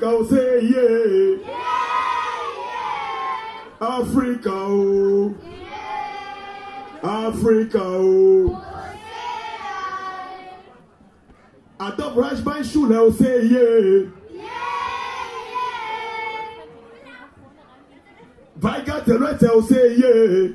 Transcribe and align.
Africa, 0.00 0.16
oh, 0.16 0.24
say 0.24 0.60
yeah. 0.62 0.80
Yeah, 0.80 1.60
yeah. 3.80 3.98
Africa, 4.00 4.50
oh. 4.50 5.34
Yeah. 5.42 7.28
Africa, 7.28 7.82
oh. 7.82 8.56
Até 11.78 12.04
o 12.04 12.20
Raj 12.20 12.40
eu 12.46 12.64
sei, 12.64 12.96
oh, 12.96 13.12
yeah. 13.42 14.10
Vai 18.56 18.82
gaterete, 18.82 19.44
eu 19.44 19.62
sei, 19.62 19.96
yeah. 19.96 20.54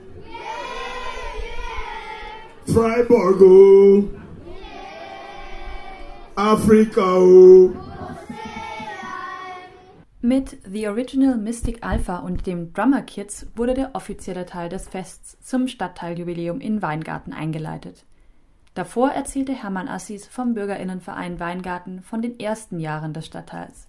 Freiburg, 2.65 3.41
oh. 3.43 4.09
Africa, 6.35 7.01
oh. 7.03 7.84
Mit 10.27 10.57
The 10.67 10.87
Original 10.87 11.37
Mystic 11.37 11.85
Alpha 11.85 12.17
und 12.17 12.47
dem 12.47 12.73
Drummer 12.73 13.03
Kids 13.03 13.45
wurde 13.55 13.75
der 13.75 13.91
offizielle 13.93 14.47
Teil 14.47 14.69
des 14.69 14.87
Fests 14.87 15.37
zum 15.39 15.67
Stadtteiljubiläum 15.67 16.61
in 16.61 16.81
Weingarten 16.81 17.31
eingeleitet. 17.31 18.05
Davor 18.73 19.11
erzählte 19.11 19.53
Hermann 19.53 19.87
Assis 19.87 20.25
vom 20.25 20.55
Bürgerinnenverein 20.55 21.39
Weingarten 21.39 22.01
von 22.01 22.23
den 22.23 22.39
ersten 22.39 22.79
Jahren 22.79 23.13
des 23.13 23.27
Stadtteils. 23.27 23.87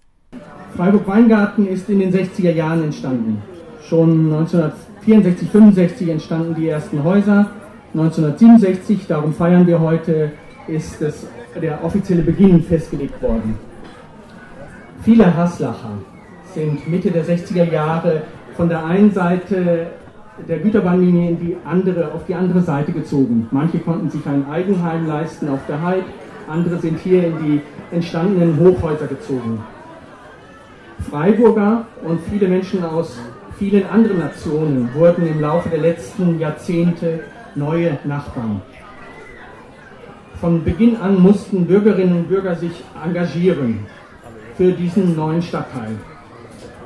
Freiburg-Weingarten 0.75 1.67
ist 1.67 1.89
in 1.89 1.97
den 1.97 2.13
60er 2.13 2.51
Jahren 2.51 2.83
entstanden. 2.83 3.41
Schon 3.81 4.31
1964, 4.31 5.49
65 5.49 6.09
entstanden 6.09 6.53
die 6.53 6.67
ersten 6.67 7.03
Häuser. 7.03 7.49
1967, 7.95 9.07
darum 9.07 9.33
feiern 9.33 9.65
wir 9.65 9.79
heute, 9.79 10.33
ist 10.67 11.01
das, 11.01 11.25
der 11.59 11.83
offizielle 11.83 12.21
Beginn 12.21 12.61
festgelegt 12.61 13.19
worden. 13.23 13.57
Viele 15.01 15.35
Haslacher 15.35 15.97
sind 16.57 16.87
Mitte 16.89 17.11
der 17.11 17.23
60er 17.23 17.71
Jahre 17.71 18.23
von 18.55 18.67
der 18.67 18.83
einen 18.83 19.11
Seite 19.11 19.91
der 20.47 20.57
Güterbahnlinie 20.57 21.29
in 21.29 21.39
die 21.39 21.57
andere, 21.63 22.11
auf 22.13 22.25
die 22.25 22.33
andere 22.33 22.61
Seite 22.61 22.91
gezogen. 22.91 23.47
Manche 23.51 23.77
konnten 23.77 24.09
sich 24.09 24.25
ein 24.25 24.43
Eigenheim 24.49 25.05
leisten 25.05 25.49
auf 25.49 25.59
der 25.67 25.83
Heid, 25.83 26.03
andere 26.47 26.79
sind 26.79 26.97
hier 26.99 27.27
in 27.27 27.37
die 27.43 27.61
entstandenen 27.95 28.57
Hochhäuser 28.59 29.05
gezogen. 29.05 29.63
Freiburger 31.11 31.85
und 32.03 32.21
viele 32.27 32.47
Menschen 32.47 32.83
aus 32.83 33.19
vielen 33.59 33.87
anderen 33.87 34.19
Nationen 34.19 34.89
wurden 34.95 35.27
im 35.27 35.39
Laufe 35.39 35.69
der 35.69 35.79
letzten 35.79 36.39
Jahrzehnte 36.39 37.19
neue 37.53 37.99
Nachbarn. 38.03 38.61
Von 40.41 40.63
Beginn 40.63 40.95
an 40.95 41.21
mussten 41.21 41.67
Bürgerinnen 41.67 42.17
und 42.17 42.29
Bürger 42.29 42.55
sich 42.55 42.83
engagieren 43.03 43.85
für 44.55 44.71
diesen 44.71 45.15
neuen 45.15 45.41
Stadtteil. 45.43 45.95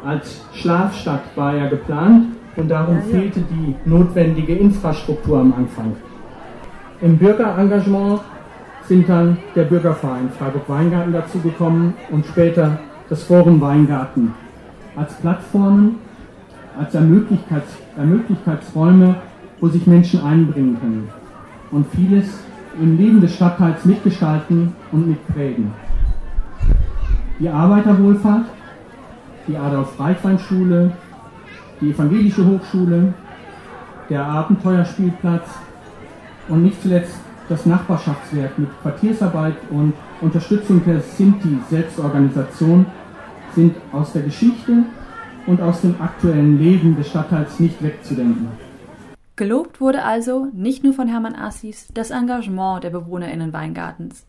Als 0.03 0.41
Schlafstadt 0.53 1.21
war 1.35 1.53
er 1.53 1.69
geplant 1.69 2.35
und 2.55 2.69
darum 2.69 3.01
fehlte 3.03 3.41
die 3.41 3.75
notwendige 3.85 4.55
Infrastruktur 4.55 5.39
am 5.39 5.53
Anfang. 5.53 5.95
Im 7.01 7.17
Bürgerengagement 7.17 8.21
sind 8.87 9.07
dann 9.07 9.37
der 9.55 9.65
Bürgerverein 9.65 10.29
Freiburg-Weingarten 10.37 11.13
dazugekommen 11.13 11.93
und 12.09 12.25
später 12.25 12.79
das 13.09 13.23
Forum 13.23 13.61
Weingarten 13.61 14.33
als 14.95 15.13
Plattformen, 15.15 15.97
als 16.79 16.95
Ermöglichkeits 16.95 17.77
Ermöglichkeitsräume, 17.95 19.15
wo 19.59 19.67
sich 19.67 19.85
Menschen 19.85 20.21
einbringen 20.21 20.77
können 20.79 21.09
und 21.71 21.85
vieles 21.93 22.43
im 22.79 22.97
Leben 22.97 23.21
des 23.21 23.35
Stadtteils 23.35 23.85
mitgestalten 23.85 24.73
und 24.91 25.07
mitprägen. 25.07 25.71
Die 27.39 27.49
Arbeiterwohlfahrt, 27.49 28.45
die 29.47 29.57
Adolf-Reichwein-Schule, 29.57 30.91
die 31.79 31.91
Evangelische 31.91 32.45
Hochschule, 32.45 33.13
der 34.09 34.25
Abenteuerspielplatz 34.25 35.47
und 36.47 36.63
nicht 36.63 36.81
zuletzt 36.81 37.15
das 37.49 37.65
Nachbarschaftswerk 37.65 38.57
mit 38.57 38.69
Quartiersarbeit 38.81 39.55
und 39.69 39.93
Unterstützung 40.21 40.83
der 40.85 41.01
Sinti-Selbstorganisation 41.01 42.85
sind 43.55 43.75
aus 43.91 44.13
der 44.13 44.21
Geschichte 44.21 44.83
und 45.47 45.61
aus 45.61 45.81
dem 45.81 45.99
aktuellen 45.99 46.59
Leben 46.59 46.95
des 46.95 47.09
Stadtteils 47.09 47.59
nicht 47.59 47.81
wegzudenken. 47.83 48.47
Gelobt 49.35 49.81
wurde 49.81 50.03
also 50.03 50.47
nicht 50.53 50.83
nur 50.83 50.93
von 50.93 51.07
Hermann 51.07 51.35
Assis 51.35 51.87
das 51.93 52.11
Engagement 52.11 52.83
der 52.83 52.91
BewohnerInnen 52.91 53.53
Weingartens. 53.53 54.25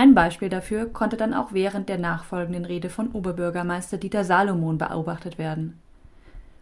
Ein 0.00 0.14
Beispiel 0.14 0.48
dafür 0.48 0.86
konnte 0.86 1.18
dann 1.18 1.34
auch 1.34 1.52
während 1.52 1.90
der 1.90 1.98
nachfolgenden 1.98 2.64
Rede 2.64 2.88
von 2.88 3.12
Oberbürgermeister 3.12 3.98
Dieter 3.98 4.24
Salomon 4.24 4.78
beobachtet 4.78 5.36
werden. 5.36 5.78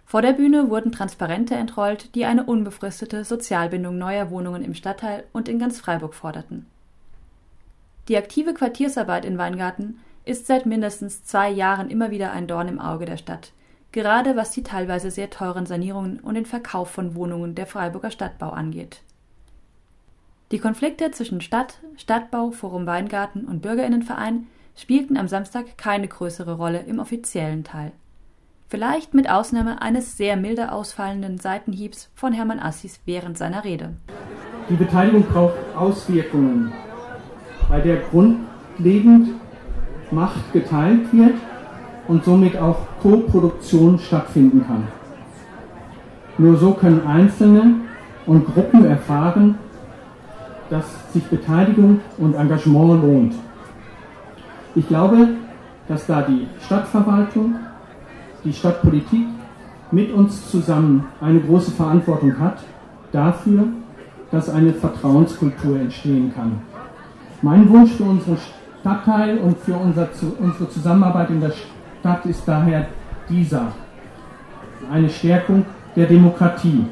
Vor 0.05 0.23
der 0.23 0.33
Bühne 0.33 0.71
wurden 0.71 0.91
Transparente 0.91 1.55
entrollt, 1.55 2.17
die 2.17 2.25
eine 2.25 2.43
unbefristete 2.43 3.23
Sozialbindung 3.23 3.97
neuer 3.97 4.33
Wohnungen 4.33 4.65
im 4.65 4.75
Stadtteil 4.75 5.23
und 5.33 5.49
in 5.49 5.61
ganz 5.61 5.79
Freiburg 5.79 6.15
forderten. 6.15 6.67
Die 8.09 8.17
aktive 8.17 8.55
Quartiersarbeit 8.55 9.25
in 9.25 9.39
Weingarten 9.39 10.01
ist 10.25 10.49
seit 10.49 10.67
mindestens 10.67 11.23
zwei 11.23 11.49
Jahren 11.49 11.91
immer 11.91 12.11
wieder 12.11 12.33
ein 12.33 12.49
Dorn 12.49 12.67
im 12.67 12.81
Auge 12.81 13.05
der 13.05 13.19
Stadt, 13.19 13.53
gerade 13.93 14.35
was 14.35 14.51
die 14.51 14.65
teilweise 14.65 15.13
sehr 15.13 15.31
teuren 15.31 15.65
Sanierungen 15.65 16.19
und 16.19 16.35
den 16.35 16.45
Verkauf 16.45 16.91
von 16.91 17.15
Wohnungen 17.15 17.55
der 17.55 17.69
Freiburger 17.69 18.11
Stadtbau 18.11 18.51
angeht. 18.51 19.03
Die 20.51 20.59
Konflikte 20.59 21.11
zwischen 21.11 21.43
Stadt, 21.43 21.79
Stadtbau, 21.99 22.53
Forum 22.53 22.87
Weingarten 22.87 23.45
und 23.45 23.61
Bürgerinnenverein 23.61 24.47
spielten 24.75 25.19
am 25.19 25.29
Samstag 25.29 25.77
keine 25.77 26.09
größere 26.09 26.55
Rolle 26.55 26.81
im 26.87 27.01
offiziellen 27.01 27.65
Teil. 27.65 27.93
Vielleicht 28.69 29.13
mit 29.13 29.29
Ausnahme 29.29 29.83
eines 29.83 30.17
sehr 30.17 30.39
milder 30.39 30.73
ausfallenden 30.73 31.37
Seitenhiebs 31.37 32.11
von 32.15 32.33
Hermann 32.33 32.61
Assis 32.61 32.99
während 33.05 33.37
seiner 33.37 33.63
Rede. 33.65 33.97
Die 34.71 34.77
Beteiligung 34.77 35.25
braucht 35.25 35.57
Auswirkungen, 35.77 36.73
bei 37.69 37.81
der 37.81 37.97
grundlegend 37.97 39.29
Macht 40.11 40.51
geteilt 40.55 41.13
wird 41.13 41.35
und 42.07 42.25
somit 42.25 42.57
auch 42.57 42.87
Co-Produktion 43.03 43.99
stattfinden 43.99 44.65
kann. 44.67 44.89
Nur 46.39 46.57
so 46.57 46.73
können 46.73 47.07
Einzelne 47.07 47.75
und 48.25 48.47
Gruppen 48.47 48.87
erfahren, 48.87 49.59
dass 50.71 51.13
sich 51.13 51.25
Beteiligung 51.25 52.01
und 52.19 52.35
Engagement 52.35 53.03
lohnt. 53.03 53.35
Ich 54.75 54.87
glaube, 54.87 55.29
dass 55.89 56.07
da 56.07 56.23
die 56.23 56.47
Stadtverwaltung, 56.65 57.57
die 58.45 58.53
Stadtpolitik 58.53 59.27
mit 59.91 60.13
uns 60.13 60.51
zusammen 60.51 61.07
eine 61.21 61.41
große 61.41 61.71
Verantwortung 61.73 62.39
hat 62.39 62.59
dafür, 63.13 63.69
dass 64.31 64.51
eine 64.51 64.75
Vertrauenskultur 64.75 65.79
entstehen 65.81 66.33
kann. 66.35 66.61
Mein 67.41 67.69
Wunsch 67.71 67.93
für 67.93 68.05
unseren 68.05 68.37
Stadtteil 68.81 69.39
und 69.39 69.57
für 69.59 69.75
unser, 69.75 70.09
unsere 70.39 70.69
Zusammenarbeit 70.69 71.31
in 71.31 71.41
der 71.41 71.53
Stadt 72.01 72.27
ist 72.27 72.47
daher 72.47 72.87
dieser, 73.29 73.73
eine 74.93 75.09
Stärkung 75.09 75.65
der 75.97 76.07
Demokratie. 76.07 76.85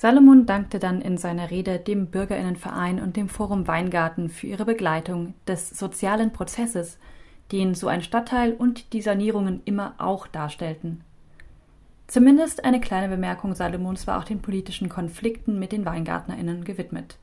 Salomon 0.00 0.46
dankte 0.46 0.78
dann 0.78 1.00
in 1.00 1.18
seiner 1.18 1.50
Rede 1.50 1.80
dem 1.80 2.06
Bürgerinnenverein 2.06 3.02
und 3.02 3.16
dem 3.16 3.28
Forum 3.28 3.66
Weingarten 3.66 4.28
für 4.28 4.46
ihre 4.46 4.64
Begleitung 4.64 5.34
des 5.48 5.70
sozialen 5.70 6.32
Prozesses, 6.32 7.00
den 7.50 7.74
so 7.74 7.88
ein 7.88 8.02
Stadtteil 8.02 8.52
und 8.52 8.92
die 8.92 9.02
Sanierungen 9.02 9.60
immer 9.64 9.94
auch 9.98 10.28
darstellten. 10.28 11.00
Zumindest 12.06 12.64
eine 12.64 12.78
kleine 12.78 13.08
Bemerkung 13.08 13.56
Salomons 13.56 14.06
war 14.06 14.20
auch 14.20 14.24
den 14.24 14.40
politischen 14.40 14.88
Konflikten 14.88 15.58
mit 15.58 15.72
den 15.72 15.84
WeingartnerInnen 15.84 16.62
gewidmet. 16.62 17.18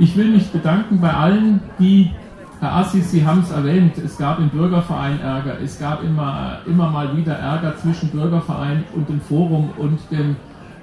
Ich 0.00 0.16
will 0.16 0.30
mich 0.32 0.50
bedanken 0.50 1.00
bei 1.00 1.12
allen, 1.12 1.60
die, 1.78 2.10
Herr 2.58 2.72
Assis, 2.78 3.12
Sie 3.12 3.24
haben 3.24 3.42
es 3.42 3.52
erwähnt, 3.52 3.96
es 3.98 4.18
gab 4.18 4.40
im 4.40 4.48
Bürgerverein 4.48 5.20
Ärger, 5.20 5.60
es 5.60 5.78
gab 5.78 6.02
immer, 6.02 6.62
immer 6.66 6.90
mal 6.90 7.16
wieder 7.16 7.34
Ärger 7.34 7.76
zwischen 7.76 8.10
Bürgerverein 8.10 8.82
und 8.92 9.08
dem 9.08 9.20
Forum 9.20 9.70
und 9.78 10.00
dem 10.10 10.34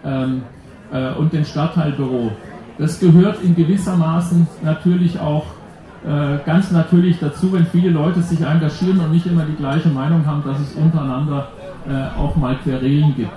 ähm, 0.05 0.43
äh, 0.91 1.13
und 1.13 1.33
dem 1.33 1.45
Stadtteilbüro. 1.45 2.31
Das 2.77 2.99
gehört 2.99 3.41
in 3.43 3.55
gewissermaßen 3.55 4.47
natürlich 4.63 5.19
auch 5.19 5.45
äh, 6.03 6.39
ganz 6.45 6.71
natürlich 6.71 7.19
dazu, 7.19 7.53
wenn 7.53 7.65
viele 7.65 7.89
Leute 7.89 8.21
sich 8.21 8.41
engagieren 8.41 8.99
und 8.99 9.11
nicht 9.11 9.27
immer 9.27 9.45
die 9.45 9.55
gleiche 9.55 9.89
Meinung 9.89 10.25
haben, 10.25 10.43
dass 10.43 10.59
es 10.59 10.73
untereinander 10.73 11.49
äh, 11.87 12.19
auch 12.19 12.35
mal 12.35 12.57
Querelen 12.57 13.15
gibt. 13.15 13.31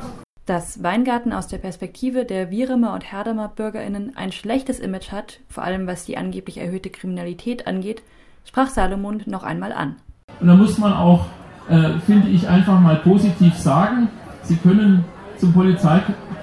Dass 0.47 0.83
Weingarten 0.83 1.33
aus 1.33 1.49
der 1.49 1.59
Perspektive 1.59 2.25
der 2.25 2.51
Wieremer 2.51 2.93
und 2.95 3.11
Herdemer 3.11 3.49
BürgerInnen 3.49 4.13
ein 4.17 4.33
schlechtes 4.33 4.79
Image 4.79 5.11
hat, 5.11 5.41
vor 5.49 5.65
allem 5.65 5.87
was 5.87 6.05
die 6.05 6.17
angeblich 6.17 6.59
erhöhte 6.59 6.91
Kriminalität 6.91 7.67
angeht, 7.67 8.03
sprach 8.45 8.69
Salomon 8.69 9.23
noch 9.27 9.43
einmal 9.43 9.73
an. 9.73 9.97
Und 10.41 10.49
da 10.49 10.55
muss 10.55 10.79
man 10.79 10.93
auch, 10.93 11.27
äh, 11.69 11.99
finde 12.07 12.29
ich, 12.29 12.49
einfach 12.49 12.81
mal 12.81 12.97
positiv 12.97 13.55
sagen, 13.55 14.09
Sie 14.43 14.57
können 14.57 15.05
zum 15.39 15.55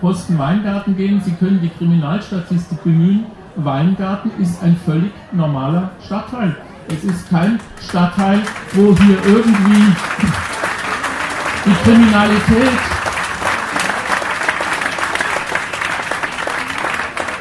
Posten 0.02 0.40
Weingarten 0.40 0.98
gehen, 0.98 1.22
Sie 1.24 1.32
können 1.34 1.62
die 1.62 1.70
Kriminalstatistik 1.70 2.84
bemühen. 2.84 3.26
Weingarten 3.56 4.32
ist 4.42 4.62
ein 4.64 4.76
völlig 4.76 5.12
normaler 5.32 5.92
Stadtteil. 6.04 6.58
Es 6.88 7.04
ist 7.04 7.30
kein 7.30 7.60
Stadtteil, 7.88 8.42
wo 8.74 8.98
hier 8.98 9.18
irgendwie 9.28 9.96
die 11.66 11.84
Kriminalität. 11.84 12.80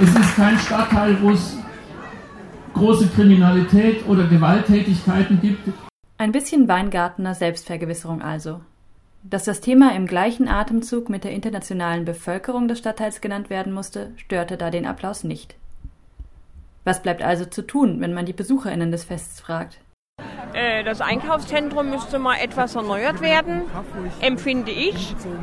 Es 0.03 0.15
ist 0.15 0.37
kein 0.37 0.59
Stadtteil, 0.59 1.17
wo 1.23 1.31
es 1.31 1.57
große 2.75 3.09
Kriminalität 3.09 4.07
oder 4.07 4.25
Gewalttätigkeiten 4.25 5.41
gibt. 5.41 5.67
Ein 6.19 6.33
bisschen 6.33 6.69
Weingartener 6.69 7.35
Selbstvergewisserung 7.35 8.21
also. 8.21 8.61
Dass 9.23 9.45
das 9.45 9.61
Thema 9.61 9.95
im 9.95 10.07
gleichen 10.07 10.49
Atemzug 10.49 11.11
mit 11.11 11.25
der 11.25 11.33
internationalen 11.33 12.07
Bevölkerung 12.07 12.69
des 12.69 12.79
Stadtteils 12.79 13.21
genannt 13.21 13.51
werden 13.51 13.73
musste, 13.73 14.13
störte 14.17 14.57
da 14.57 14.71
den 14.71 14.87
Applaus 14.87 15.25
nicht. 15.25 15.57
Was 16.85 17.03
bleibt 17.03 17.23
also 17.23 17.45
zu 17.45 17.63
tun, 17.63 18.01
wenn 18.01 18.15
man 18.15 18.25
die 18.25 18.33
BesucherInnen 18.33 18.91
des 18.91 19.05
Fests 19.05 19.41
fragt? 19.41 19.79
Äh, 20.55 20.83
das 20.85 21.03
Einkaufszentrum 21.03 21.91
müsste 21.91 22.19
mal 22.19 22.37
etwas 22.37 22.75
erneuert 22.75 23.21
werden, 23.21 23.63
empfinde 24.21 24.73
ich. 24.73 25.15